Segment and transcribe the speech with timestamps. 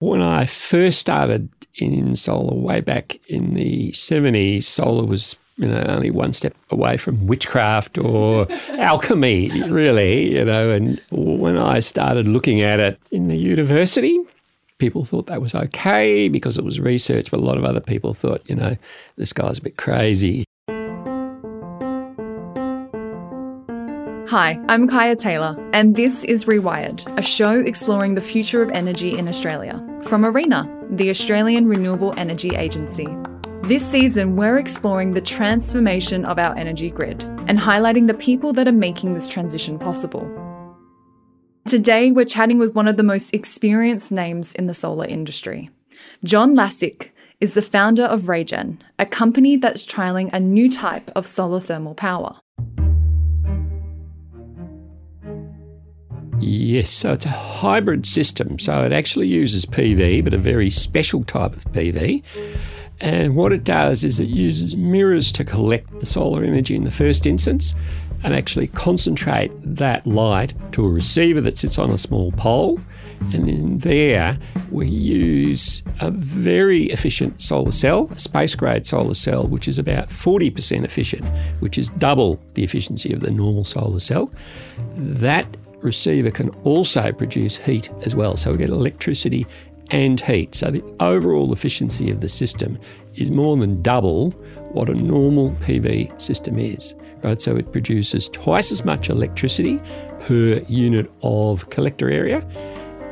[0.00, 5.84] When I first started in solar way back in the 70s, solar was you know,
[5.88, 10.70] only one step away from witchcraft or alchemy, really, you know.
[10.70, 14.20] And when I started looking at it in the university,
[14.78, 18.14] people thought that was okay because it was research, but a lot of other people
[18.14, 18.76] thought, you know,
[19.16, 20.44] this guy's a bit crazy.
[24.28, 29.16] Hi, I'm Kaya Taylor, and this is Rewired, a show exploring the future of energy
[29.16, 33.08] in Australia from ARENA, the Australian Renewable Energy Agency.
[33.62, 38.68] This season, we're exploring the transformation of our energy grid and highlighting the people that
[38.68, 40.28] are making this transition possible.
[41.64, 45.70] Today, we're chatting with one of the most experienced names in the solar industry.
[46.22, 51.26] John Lasich is the founder of RayGen, a company that's trialling a new type of
[51.26, 52.40] solar thermal power.
[56.40, 58.58] Yes, so it's a hybrid system.
[58.58, 62.22] So it actually uses PV, but a very special type of PV.
[63.00, 66.90] And what it does is it uses mirrors to collect the solar energy in the
[66.90, 67.74] first instance
[68.24, 72.80] and actually concentrate that light to a receiver that sits on a small pole.
[73.32, 74.38] And then there
[74.70, 80.08] we use a very efficient solar cell, a space grade solar cell, which is about
[80.08, 81.24] 40% efficient,
[81.60, 84.32] which is double the efficiency of the normal solar cell.
[84.96, 85.46] That
[85.80, 88.36] receiver can also produce heat as well.
[88.36, 89.46] So we get electricity
[89.90, 90.54] and heat.
[90.54, 92.78] So the overall efficiency of the system
[93.14, 94.30] is more than double
[94.72, 96.94] what a normal PV system is.
[97.22, 97.40] Right?
[97.40, 99.80] So it produces twice as much electricity
[100.18, 102.46] per unit of collector area,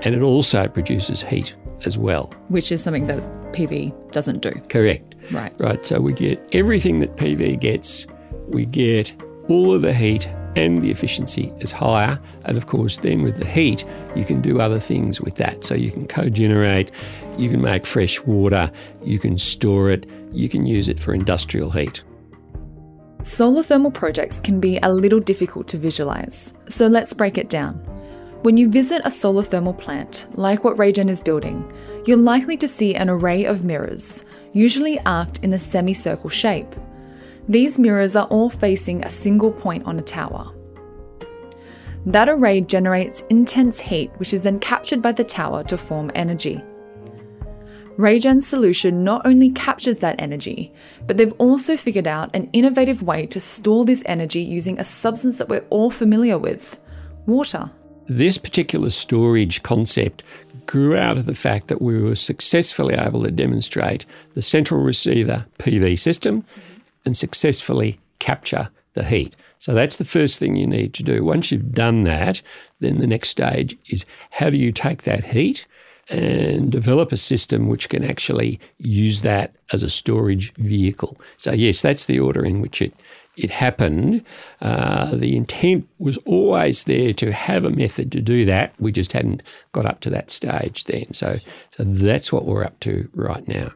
[0.02, 2.32] and it also produces heat as well.
[2.48, 4.52] Which is something that PV doesn't do.
[4.68, 5.14] Correct.
[5.32, 5.52] Right.
[5.58, 5.84] Right.
[5.84, 8.06] So we get everything that PV gets.
[8.48, 9.14] We get
[9.48, 12.18] all of the heat and the efficiency is higher.
[12.44, 13.84] And of course, then with the heat,
[14.16, 15.62] you can do other things with that.
[15.62, 16.90] So you can co-generate,
[17.36, 18.72] you can make fresh water,
[19.04, 22.02] you can store it, you can use it for industrial heat.
[23.22, 27.74] Solar thermal projects can be a little difficult to visualise, so let's break it down.
[28.42, 31.70] When you visit a solar thermal plant, like what RayGen is building,
[32.06, 36.72] you're likely to see an array of mirrors, usually arced in a semicircle shape.
[37.48, 40.52] These mirrors are all facing a single point on a tower.
[42.06, 46.62] That array generates intense heat, which is then captured by the tower to form energy.
[47.98, 50.72] RayGen's solution not only captures that energy,
[51.06, 55.38] but they've also figured out an innovative way to store this energy using a substance
[55.38, 56.80] that we're all familiar with
[57.26, 57.70] water.
[58.06, 60.22] This particular storage concept
[60.66, 65.46] grew out of the fact that we were successfully able to demonstrate the central receiver
[65.58, 66.44] PV system
[67.04, 69.34] and successfully capture the heat.
[69.58, 71.24] So that's the first thing you need to do.
[71.24, 72.42] Once you've done that,
[72.80, 75.66] then the next stage is how do you take that heat
[76.08, 81.20] and develop a system which can actually use that as a storage vehicle.
[81.36, 82.94] So yes, that's the order in which it
[83.36, 84.24] it happened.
[84.62, 88.72] Uh, the intent was always there to have a method to do that.
[88.78, 89.42] We just hadn't
[89.72, 91.12] got up to that stage then.
[91.12, 91.38] So
[91.76, 93.72] so that's what we're up to right now.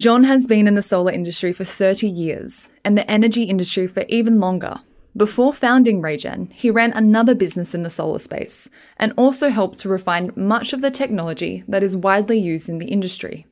[0.00, 4.04] John has been in the solar industry for 30 years and the energy industry for
[4.08, 4.80] even longer.
[5.16, 9.88] Before founding RayGen, he ran another business in the solar space and also helped to
[9.88, 13.46] refine much of the technology that is widely used in the industry.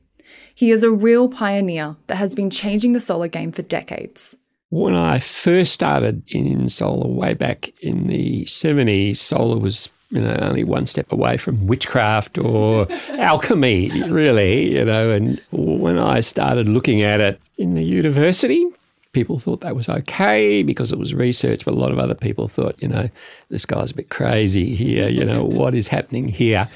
[0.55, 4.37] He is a real pioneer that has been changing the solar game for decades.
[4.69, 10.37] When I first started in solar way back in the 70s, solar was you know,
[10.41, 15.11] only one step away from witchcraft or alchemy, really, you know.
[15.11, 18.65] And when I started looking at it in the university,
[19.11, 22.47] people thought that was okay because it was research, but a lot of other people
[22.47, 23.09] thought, you know,
[23.49, 26.69] this guy's a bit crazy here, you know, what is happening here?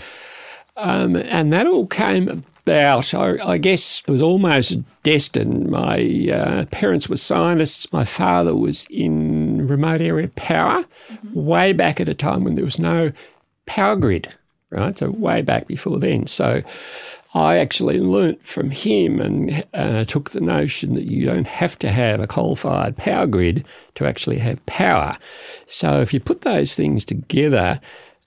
[0.75, 5.69] Um, and that all came about, I, I, guess it was almost destined.
[5.69, 7.93] My uh, parents were scientists.
[7.93, 11.45] My father was in remote area power mm-hmm.
[11.45, 13.11] way back at a time when there was no
[13.67, 14.33] power grid,
[14.71, 14.97] right?
[14.97, 16.25] So, way back before then.
[16.25, 16.63] So,
[17.33, 21.89] I actually learnt from him and uh, took the notion that you don't have to
[21.89, 23.65] have a coal fired power grid
[23.95, 25.17] to actually have power.
[25.67, 27.81] So, if you put those things together,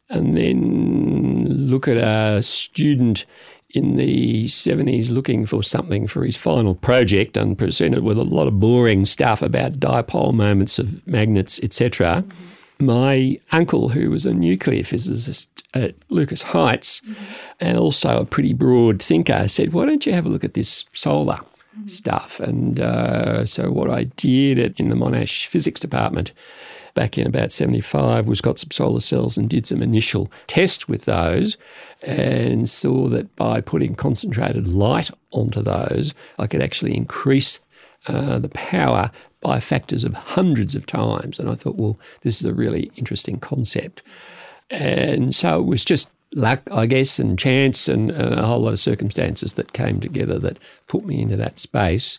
[0.09, 3.27] and then look at a student
[3.71, 8.47] in the 70s looking for something for his final project and presented with a lot
[8.47, 12.25] of boring stuff about dipole moments of magnets, etc.
[12.27, 12.56] Mm-hmm.
[12.79, 17.25] My uncle, who was a nuclear physicist at Lucas Heights mm-hmm.
[17.61, 20.85] and also a pretty broad thinker, said, Why don't you have a look at this
[20.93, 21.37] solar?
[21.37, 21.87] Mm-hmm.
[21.89, 22.41] Stuff.
[22.41, 26.33] And uh, so, what I did in the Monash physics department
[26.97, 31.05] back in about 75 was got some solar cells and did some initial tests with
[31.05, 31.57] those
[32.03, 37.61] and saw that by putting concentrated light onto those, I could actually increase
[38.07, 39.11] uh, the power
[39.41, 41.39] by factors of hundreds of times.
[41.39, 44.03] And I thought, well, this is a really interesting concept.
[44.71, 48.73] And so it was just luck, I guess, and chance and, and a whole lot
[48.73, 50.59] of circumstances that came together that
[50.89, 52.19] put me into that space.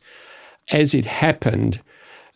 [0.72, 1.82] As it happened,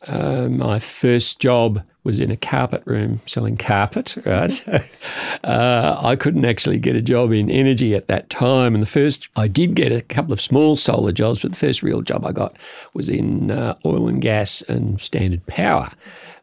[0.07, 4.67] uh, my first job was in a carpet room selling carpet, right?
[5.43, 8.73] uh, I couldn't actually get a job in energy at that time.
[8.73, 11.83] And the first, I did get a couple of small solar jobs, but the first
[11.83, 12.57] real job I got
[12.93, 15.91] was in uh, oil and gas and standard power.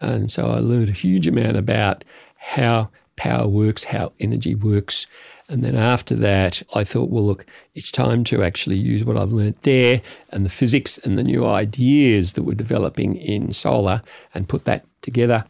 [0.00, 2.04] And so I learned a huge amount about
[2.36, 5.06] how power works, how energy works,
[5.48, 9.32] and then after that, I thought, well, look, it's time to actually use what I've
[9.32, 14.02] learnt there and the physics and the new ideas that we're developing in solar
[14.34, 15.46] and put that together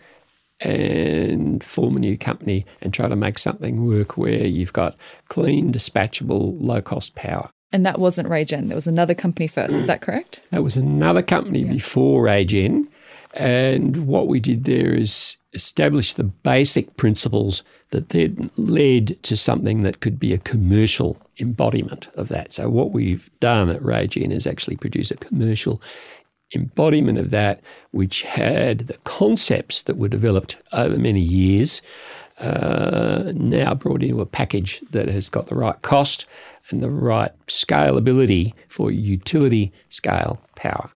[0.60, 4.96] and form a new company and try to make something work where you've got
[5.28, 7.50] clean, dispatchable, low cost power.
[7.72, 8.68] And that wasn't RayGen.
[8.68, 9.76] There was another company first.
[9.76, 10.40] Is that correct?
[10.50, 11.72] That was another company yeah.
[11.72, 12.86] before RayGen.
[13.38, 19.82] And what we did there is establish the basic principles that then led to something
[19.82, 22.52] that could be a commercial embodiment of that.
[22.52, 25.80] So, what we've done at RayGen is actually produce a commercial
[26.52, 27.60] embodiment of that,
[27.92, 31.80] which had the concepts that were developed over many years.
[32.40, 36.24] Uh, now brought into a package that has got the right cost
[36.70, 40.88] and the right scalability for utility scale power.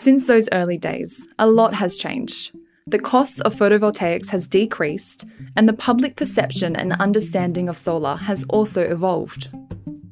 [0.00, 2.56] Since those early days, a lot has changed.
[2.86, 5.26] The cost of photovoltaics has decreased,
[5.56, 9.50] and the public perception and understanding of solar has also evolved.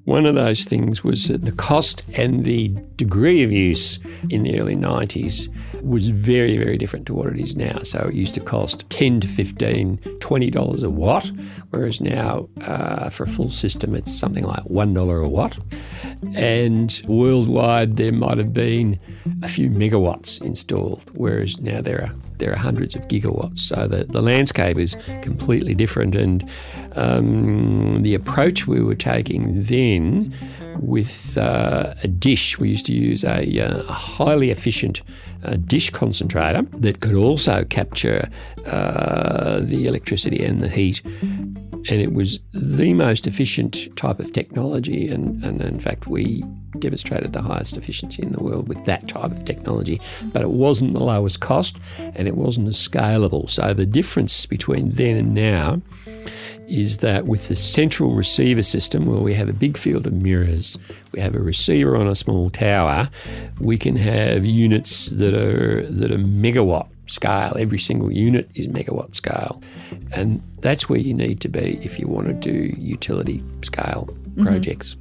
[0.05, 3.99] One of those things was that the cost and the degree of use
[4.29, 5.49] in the early 90s
[5.83, 7.79] was very, very different to what it is now.
[7.83, 11.31] So it used to cost 10 to 15, 20 dollars a watt,
[11.71, 15.59] whereas now uh, for a full system it's something like one dollar a watt.
[16.35, 18.99] And worldwide there might have been
[19.43, 23.59] a few megawatts installed, whereas now there are there are hundreds of gigawatts.
[23.59, 26.15] So the, the landscape is completely different.
[26.15, 26.49] And
[26.97, 30.35] um, the approach we were taking then
[30.81, 35.03] with uh, a dish, we used to use a, uh, a highly efficient
[35.45, 38.29] uh, dish concentrator that could also capture
[38.67, 41.03] uh, the electricity and the heat
[41.89, 45.09] and it was the most efficient type of technology.
[45.09, 46.45] And, and in fact, we
[46.79, 50.01] demonstrated the highest efficiency in the world with that type of technology.
[50.33, 53.49] But it wasn't the lowest cost and it wasn't as scalable.
[53.49, 55.81] So the difference between then and now
[56.69, 60.79] is that with the central receiver system, where we have a big field of mirrors,
[61.13, 63.09] we have a receiver on a small tower,
[63.59, 67.55] we can have units that are that are megawatt scale.
[67.59, 69.63] Every single unit is megawatt scale.
[70.13, 74.09] And that's where you need to be if you want to do utility scale
[74.39, 74.45] mm-hmm.
[74.45, 74.97] projects.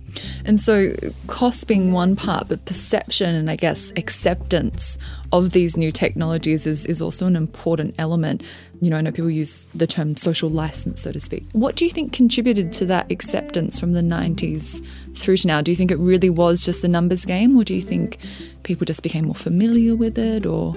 [0.45, 0.95] And so,
[1.27, 4.97] cost being one part, but perception and I guess acceptance
[5.31, 8.41] of these new technologies is, is also an important element.
[8.81, 11.45] You know, I know people use the term social license, so to speak.
[11.51, 14.83] What do you think contributed to that acceptance from the 90s
[15.15, 15.61] through to now?
[15.61, 18.17] Do you think it really was just a numbers game, or do you think
[18.63, 20.75] people just became more familiar with it, or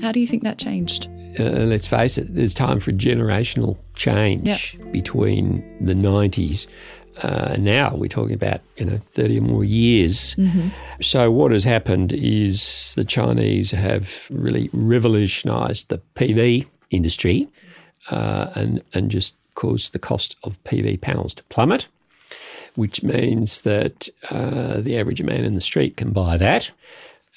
[0.00, 1.08] how do you think that changed?
[1.38, 4.92] Uh, let's face it, there's time for generational change yep.
[4.92, 6.66] between the 90s.
[7.22, 10.34] Uh, now we're talking about you know 30 or more years.
[10.34, 10.68] Mm-hmm.
[11.00, 17.48] So what has happened is the Chinese have really revolutionised the PV industry
[18.10, 21.86] uh, and and just caused the cost of PV panels to plummet,
[22.74, 26.72] which means that uh, the average man in the street can buy that.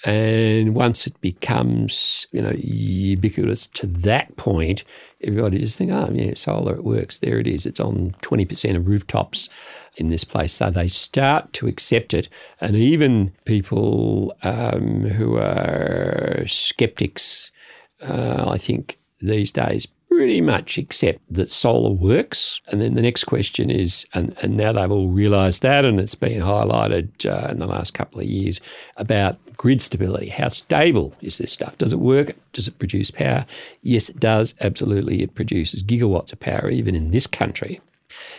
[0.08, 4.86] And once it becomes, you know, ubiquitous to that point,
[5.22, 7.20] everybody just think, oh, yeah, solar, it works.
[7.20, 7.66] There it is.
[7.66, 9.50] It's on 20% of rooftops
[9.98, 10.54] in this place.
[10.54, 12.30] So they start to accept it.
[12.62, 17.52] And even people um, who are skeptics,
[18.02, 19.88] uh, I think these days
[20.18, 22.60] pretty much accept that solar works.
[22.70, 26.16] And then the next question is, and, and now they've all realised that, and it's
[26.16, 28.60] been highlighted uh, in the last couple of years
[28.96, 30.30] about grid stability.
[30.30, 31.78] How stable is this stuff?
[31.78, 32.36] Does it work?
[32.54, 33.46] Does it produce power?
[33.84, 34.56] Yes, it does.
[34.60, 35.22] Absolutely.
[35.22, 37.80] It produces gigawatts of power, even in this country.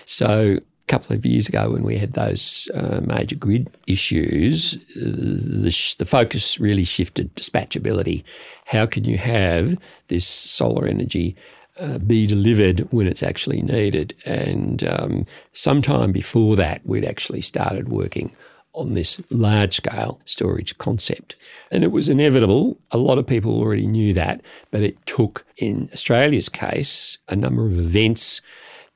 [0.04, 5.62] So a couple of years ago when we had those uh, major grid issues, uh,
[5.62, 8.24] the, sh- the, focus really shifted dispatchability.
[8.64, 11.36] How can you have this solar energy
[11.78, 14.14] uh, be delivered when it's actually needed.
[14.24, 18.34] And um, sometime before that, we'd actually started working
[18.74, 21.34] on this large scale storage concept.
[21.70, 22.78] And it was inevitable.
[22.92, 27.66] A lot of people already knew that, but it took, in Australia's case, a number
[27.66, 28.40] of events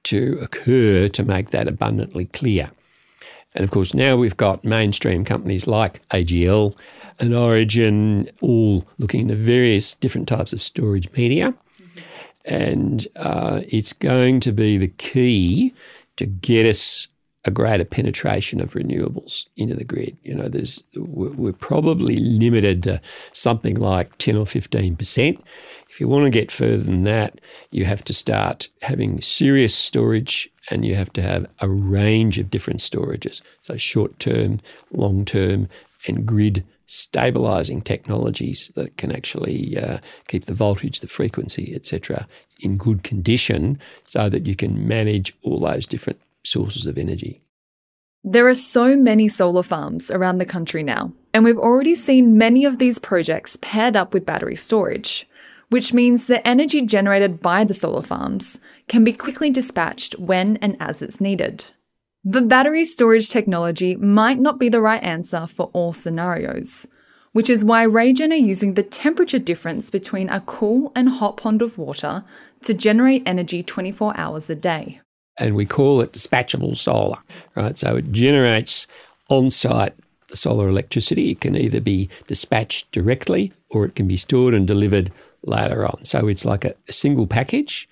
[0.05, 2.71] to occur to make that abundantly clear.
[3.55, 6.75] And of course, now we've got mainstream companies like AGL
[7.19, 11.55] and Origin all looking at various different types of storage media.
[12.45, 15.75] And uh, it's going to be the key
[16.17, 17.09] to get us
[17.45, 20.17] a greater penetration of renewables into the grid.
[20.23, 23.01] You know, there's we're probably limited to
[23.33, 25.45] something like 10 or 15 percent.
[25.91, 30.49] If you want to get further than that, you have to start having serious storage
[30.71, 33.43] and you have to have a range of different storages.
[33.61, 34.61] So short term,
[34.93, 35.69] long term,
[36.07, 39.99] and grid stabilizing technologies that can actually uh,
[40.29, 42.27] keep the voltage, the frequency, etc.,
[42.61, 47.43] in good condition so that you can manage all those different sources of energy.
[48.25, 52.65] There are so many solar farms around the country now, and we've already seen many
[52.65, 55.27] of these projects paired up with battery storage,
[55.71, 60.77] which means the energy generated by the solar farms can be quickly dispatched when and
[60.79, 61.65] as it's needed.
[62.25, 66.87] But battery storage technology might not be the right answer for all scenarios,
[67.33, 71.62] which is why RayGen are using the temperature difference between a cool and hot pond
[71.62, 72.25] of water
[72.62, 75.00] to generate energy 24 hours a day
[75.38, 77.19] and we call it dispatchable solar,
[77.55, 77.76] right?
[77.79, 78.87] So it generates
[79.29, 79.95] on site
[80.29, 81.31] the solar electricity.
[81.31, 85.11] It can either be dispatched directly or it can be stored and delivered
[85.45, 86.05] later on.
[86.05, 87.88] So it's like a, a single package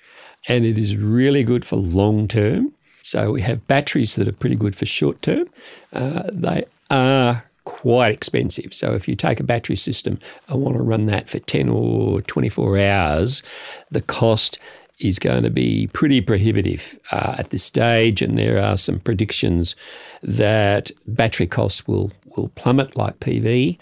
[0.49, 2.73] and it is really good for long term.
[3.11, 5.49] So we have batteries that are pretty good for short term.
[5.93, 8.73] Uh, they are quite expensive.
[8.73, 12.23] So if you take a battery system and want to run that for 10 or
[12.23, 13.43] 24 hours,
[13.91, 14.61] the cost
[15.01, 19.75] is going to be pretty prohibitive uh, at this stage, and there are some predictions
[20.23, 23.77] that battery costs will will plummet like PV.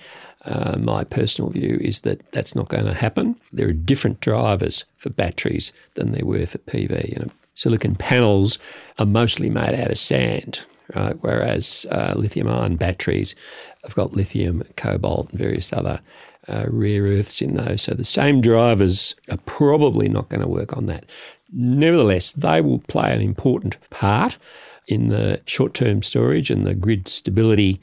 [0.47, 3.37] Uh, my personal view is that that's not going to happen.
[3.53, 7.31] There are different drivers for batteries than there were for PV.
[7.59, 8.57] Silicon panels
[9.01, 11.17] are mostly made out of sand, right?
[11.23, 13.35] whereas uh, lithium-ion batteries
[13.83, 16.01] have got lithium, cobalt, and various other
[16.47, 17.83] uh, rare earths in those.
[17.83, 21.05] So the same drivers are probably not going to work on that.
[21.53, 24.39] Nevertheless, they will play an important part
[24.87, 27.81] in the short term storage and the grid stability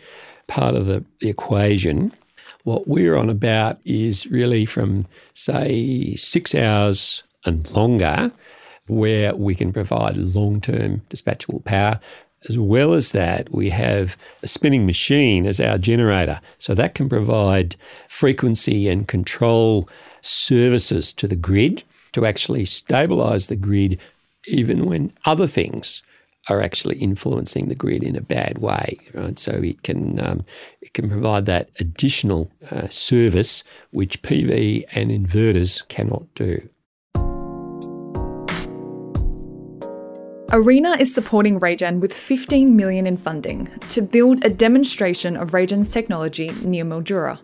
[0.48, 2.14] part of the, the equation.
[2.64, 8.32] What we're on about is really from, say, six hours and longer,
[8.88, 12.00] where we can provide long term dispatchable power
[12.50, 16.40] as well as that, we have a spinning machine as our generator.
[16.60, 17.76] So that can provide
[18.08, 19.90] frequency and control
[20.22, 24.00] services to the grid to actually stabilize the grid,
[24.48, 26.04] even when other things
[26.48, 29.00] are actually influencing the grid in a bad way.
[29.14, 29.40] Right?
[29.40, 30.46] So it can um,
[30.82, 36.70] it can provide that additional uh, service which PV and inverters cannot do.
[40.56, 45.92] ARENA is supporting RayGen with 15 million in funding to build a demonstration of RayGen's
[45.92, 47.38] technology near Mildura.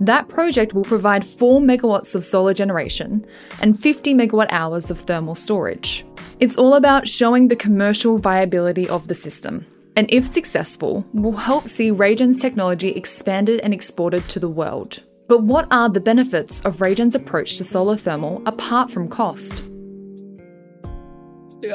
[0.00, 3.26] That project will provide 4 megawatts of solar generation
[3.60, 6.06] and 50 megawatt hours of thermal storage.
[6.40, 11.68] It's all about showing the commercial viability of the system, and if successful, will help
[11.68, 15.02] see RayGen's technology expanded and exported to the world.
[15.28, 19.62] But what are the benefits of RayGen's approach to solar thermal apart from cost?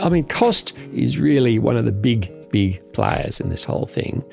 [0.01, 4.23] I mean, cost is really one of the big, big players in this whole thing.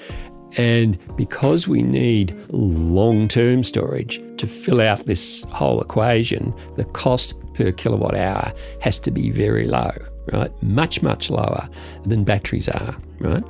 [0.57, 7.35] And because we need long term storage to fill out this whole equation, the cost
[7.55, 9.91] per kilowatt hour has to be very low,
[10.33, 10.51] right?
[10.63, 11.69] Much, much lower
[12.05, 13.45] than batteries are, right?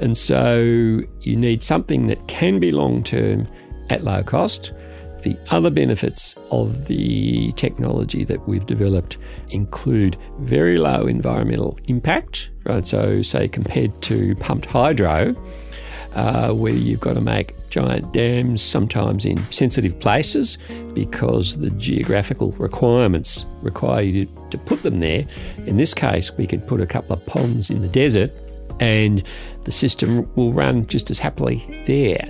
[0.00, 3.46] And so you need something that can be long term
[3.90, 4.72] at low cost
[5.22, 12.86] the other benefits of the technology that we've developed include very low environmental impact, right?
[12.86, 15.34] So, say compared to pumped hydro,
[16.14, 20.58] uh, where you've got to make giant dams, sometimes in sensitive places,
[20.92, 25.26] because the geographical requirements require you to, to put them there.
[25.66, 28.32] In this case, we could put a couple of ponds in the desert
[28.80, 29.22] and
[29.64, 32.28] the system will run just as happily there.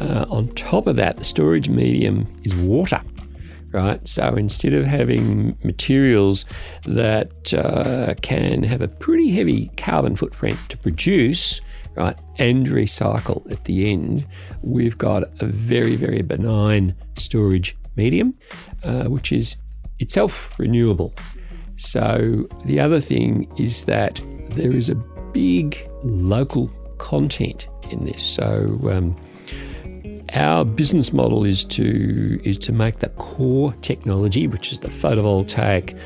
[0.00, 3.00] Uh, on top of that, the storage medium is water.
[3.72, 6.44] Right, so instead of having materials
[6.86, 11.60] that uh, can have a pretty heavy carbon footprint to produce,
[11.96, 14.24] right, and recycle at the end,
[14.62, 18.32] we've got a very, very benign storage medium,
[18.84, 19.56] uh, which is
[19.98, 21.12] itself renewable.
[21.76, 24.94] So the other thing is that there is a
[25.32, 28.22] big local content in this.
[28.22, 29.16] So um,
[30.32, 35.98] our business model is to is to make the core technology, which is the photovoltaic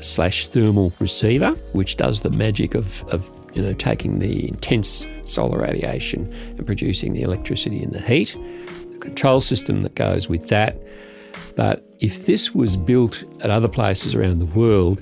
[0.00, 5.60] slash thermal receiver, which does the magic of, of you know taking the intense solar
[5.60, 8.36] radiation and producing the electricity and the heat,
[8.92, 10.78] the control system that goes with that.
[11.56, 15.00] But if this was built at other places around the world,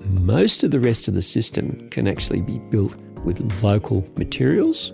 [0.00, 4.92] most of the rest of the system can actually be built with local materials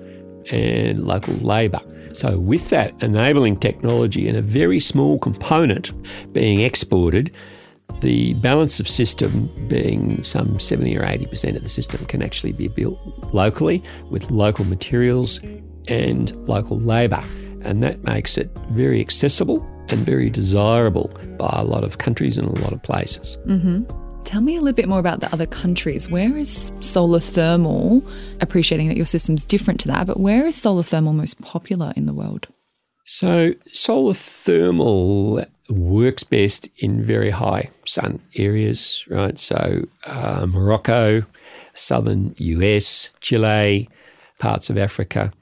[0.50, 1.80] and local labour.
[2.16, 5.92] So, with that enabling technology and a very small component
[6.32, 7.30] being exported,
[8.00, 12.68] the balance of system being some 70 or 80% of the system can actually be
[12.68, 12.99] built
[13.35, 15.40] locally with local materials
[15.88, 17.23] and local labour.
[17.61, 22.49] And that makes it very accessible and very desirable by a lot of countries and
[22.49, 23.37] a lot of places.
[23.46, 24.05] Mm-hmm.
[24.26, 26.11] Tell me a little bit more about the other countries.
[26.11, 28.02] Where is solar thermal,
[28.40, 32.06] appreciating that your system's different to that, but where is solar thermal most popular in
[32.06, 32.49] the world?
[33.04, 39.38] So, solar thermal works best in very high sun areas, right?
[39.38, 41.23] So, uh, Morocco,
[41.73, 43.88] southern US, Chile,
[44.40, 45.33] parts of Africa,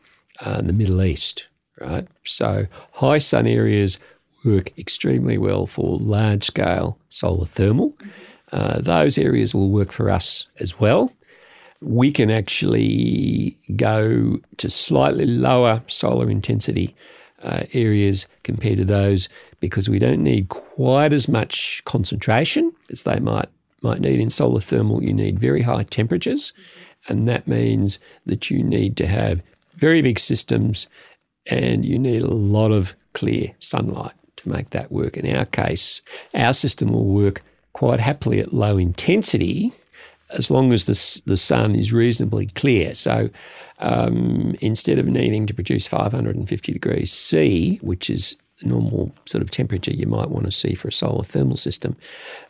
[0.45, 1.49] uh, and the Middle East,
[1.81, 2.07] right?
[2.25, 3.99] So, high sun areas
[4.45, 7.95] work extremely well for large scale solar thermal.
[8.55, 11.13] Uh, those areas will work for us as well.
[11.81, 16.95] We can actually go to slightly lower solar intensity
[17.43, 23.19] uh, areas compared to those because we don't need quite as much concentration as they
[23.19, 23.49] might
[23.83, 25.03] might need in solar thermal.
[25.03, 26.53] You need very high temperatures,
[27.09, 29.43] and that means that you need to have
[29.77, 30.87] very big systems,
[31.47, 35.17] and you need a lot of clear sunlight to make that work.
[35.17, 36.01] In our case,
[36.35, 37.43] our system will work
[37.75, 39.73] quite happily at low intensity
[40.31, 42.95] as long as the, the sun is reasonably clear.
[42.95, 43.29] So
[43.79, 49.51] um, instead of needing to produce 550 degrees C, which is the normal sort of
[49.51, 51.97] temperature you might want to see for a solar thermal system,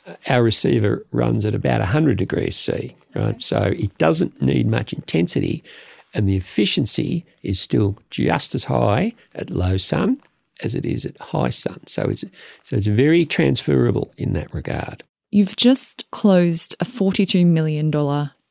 [0.06, 3.40] uh, our receiver runs at about 100 degrees C, right?
[3.42, 5.64] So it doesn't need much intensity,
[6.12, 10.20] and the efficiency is still just as high at low sun
[10.62, 11.80] as it is at high sun.
[11.86, 12.24] So it's
[12.62, 15.02] so it's very transferable in that regard.
[15.34, 17.90] You've just closed a $42 million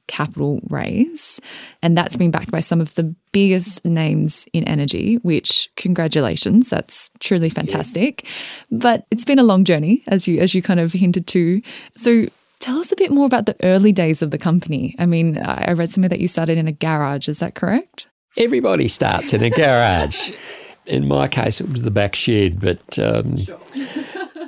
[0.07, 1.39] capital raise,
[1.81, 7.09] and that's been backed by some of the biggest names in energy, which congratulations, that's
[7.21, 8.27] truly fantastic.
[8.69, 11.61] But it's been a long journey, as you as you kind of hinted to.
[11.95, 12.25] So
[12.59, 14.93] tell us a bit more about the early days of the company.
[14.99, 18.09] I mean, I read somewhere that you started in a garage, is that correct?
[18.35, 20.33] Everybody starts in a garage.
[20.85, 23.57] in my case, it was the back shed, but um, sure.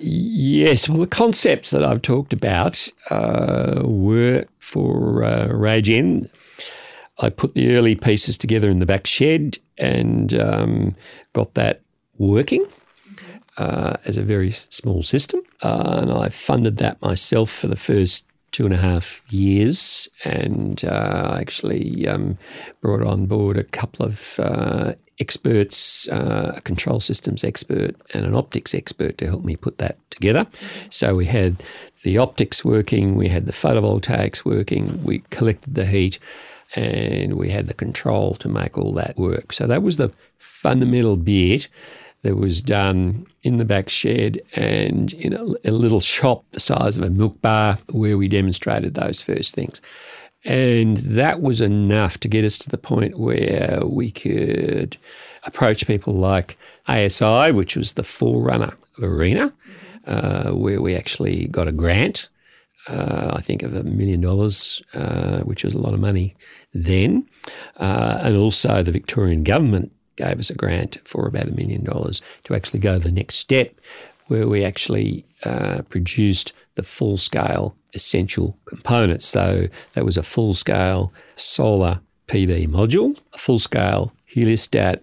[0.01, 6.29] Yes, well, the concepts that I've talked about uh, were for uh, RayGen.
[7.19, 10.95] I put the early pieces together in the back shed and um,
[11.34, 11.81] got that
[12.17, 12.65] working
[13.58, 15.41] uh, as a very small system.
[15.62, 18.25] Uh, and I funded that myself for the first
[18.56, 22.38] two and a half years, and uh, I actually um,
[22.80, 28.34] brought on board a couple of uh, experts, uh, a control systems expert and an
[28.34, 30.48] optics expert to help me put that together.
[30.89, 31.62] So we had
[32.04, 36.18] the optics working, we had the photovoltaics working, we collected the heat,
[36.76, 39.52] and we had the control to make all that work.
[39.52, 41.68] So that was the fundamental bit
[42.25, 46.97] that was done in the back shed and in a, a little shop the size
[46.97, 49.79] of a milk bar where we demonstrated those first things.
[50.43, 54.97] And that was enough to get us to the point where we could
[55.43, 56.57] approach people like
[56.88, 59.53] ASI, which was the forerunner of ARENA,
[60.07, 62.29] uh, where we actually got a grant,
[62.88, 66.35] uh, I think of a million dollars, uh, which was a lot of money
[66.73, 67.27] then.
[67.77, 72.21] Uh, and also the Victorian government gave us a grant for about a million dollars
[72.45, 73.75] to actually go the next step,
[74.28, 79.28] where we actually uh, produced the full scale essential components.
[79.28, 85.01] So that was a full scale solar PV module, a full scale heliostat,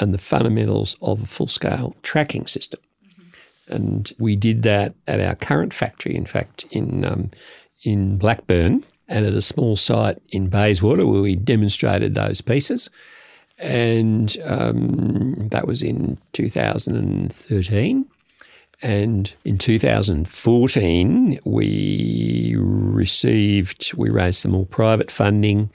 [0.00, 2.80] and the fundamentals of a full scale tracking system.
[3.06, 3.74] Mm-hmm.
[3.74, 7.30] And we did that at our current factory, in fact, in, um,
[7.84, 12.88] in Blackburn and at a small site in Bayswater where we demonstrated those pieces.
[13.62, 18.06] And um, that was in 2013.
[18.82, 25.70] And in 2014, we received, we raised some more private funding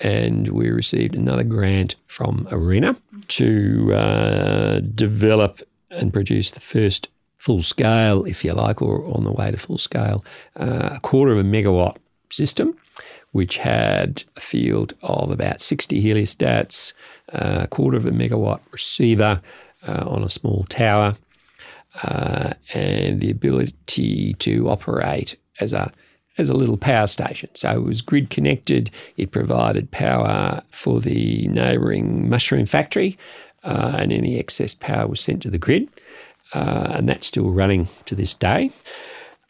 [0.00, 2.96] and we received another grant from ARENA
[3.28, 9.32] to uh, develop and produce the first full scale, if you like, or on the
[9.32, 10.24] way to full scale,
[10.56, 11.96] uh, a quarter of a megawatt
[12.30, 12.76] system,
[13.32, 16.92] which had a field of about 60 heliostats,
[17.32, 19.40] a quarter of a megawatt receiver
[19.86, 21.14] uh, on a small tower,
[22.02, 25.92] uh, and the ability to operate as a
[26.38, 27.50] as a little power station.
[27.54, 28.90] So it was grid connected.
[29.16, 33.18] It provided power for the neighbouring mushroom factory,
[33.62, 35.88] uh, and any excess power was sent to the grid,
[36.54, 38.70] uh, and that's still running to this day.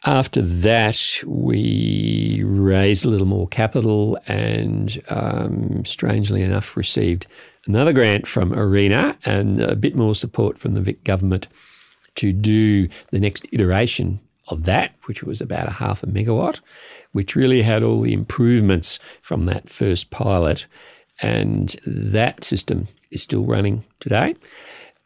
[0.03, 7.27] After that, we raised a little more capital and, um, strangely enough, received
[7.67, 11.47] another grant from ARENA and a bit more support from the Vic government
[12.15, 16.59] to do the next iteration of that, which was about a half a megawatt,
[17.11, 20.67] which really had all the improvements from that first pilot.
[21.21, 24.35] And that system is still running today.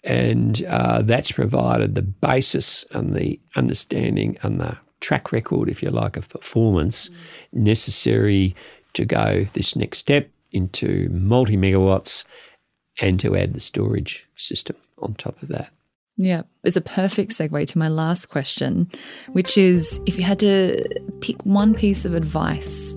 [0.04, 5.90] And uh, that's provided the basis and the understanding and the track record, if you
[5.90, 7.14] like, of performance mm.
[7.54, 8.56] necessary
[8.94, 12.24] to go this next step into multi megawatts
[13.02, 15.70] and to add the storage system on top of that.
[16.18, 18.90] Yeah, it's a perfect segue to my last question,
[19.34, 20.82] which is if you had to
[21.20, 22.96] pick one piece of advice,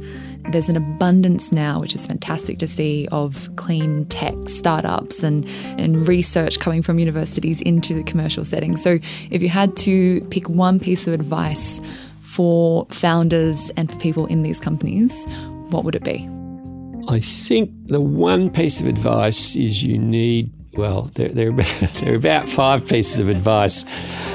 [0.52, 5.44] there's an abundance now, which is fantastic to see, of clean tech startups and,
[5.78, 8.76] and research coming from universities into the commercial setting.
[8.76, 11.80] So, if you had to pick one piece of advice
[12.20, 15.26] for founders and for people in these companies,
[15.70, 16.28] what would it be?
[17.10, 22.16] I think the one piece of advice is you need, well, there, there, there are
[22.16, 23.86] about five pieces of advice.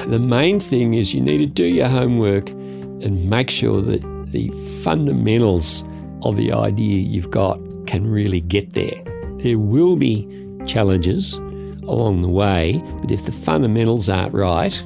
[0.08, 4.50] The main thing is you need to do your homework and make sure that the
[4.84, 5.84] fundamentals
[6.24, 9.04] of the idea you've got can really get there.
[9.38, 10.28] There will be
[10.66, 14.84] challenges along the way, but if the fundamentals aren't right,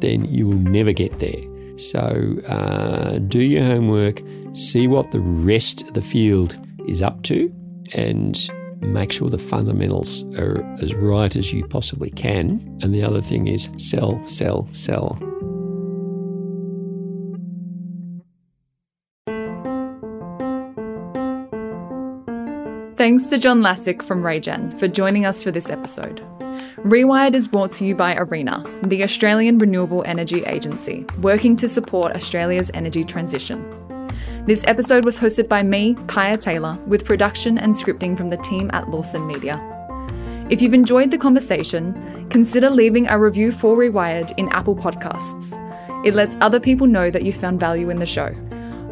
[0.00, 1.44] then you will never get there.
[1.76, 4.22] So uh, do your homework,
[4.54, 6.56] see what the rest of the field
[6.88, 7.52] is up to,
[7.92, 12.78] and make sure the fundamentals are as right as you possibly can.
[12.82, 15.18] And the other thing is sell, sell, sell.
[22.96, 26.20] Thanks to John Lasich from RayGen for joining us for this episode.
[26.78, 32.16] Rewired is brought to you by ARENA, the Australian Renewable Energy Agency, working to support
[32.16, 33.77] Australia's energy transition.
[34.48, 38.70] This episode was hosted by me, Kaya Taylor, with production and scripting from the team
[38.72, 39.60] at Lawson Media.
[40.48, 45.58] If you've enjoyed the conversation, consider leaving a review for Rewired in Apple Podcasts.
[46.02, 48.34] It lets other people know that you found value in the show.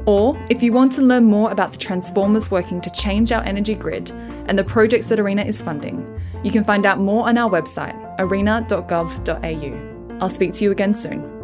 [0.05, 3.77] Or if you want to learn more about the transformers working to change our energy
[3.77, 4.11] grid
[4.49, 6.07] and the projects that ARENA is funding,
[6.45, 10.19] you can find out more on our website, arena.gov.au.
[10.21, 11.36] I'll speak to you again soon.